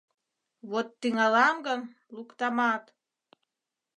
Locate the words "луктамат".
2.15-2.83